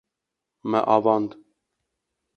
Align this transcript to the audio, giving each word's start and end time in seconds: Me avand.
Me 0.69 0.79
avand. 0.95 1.29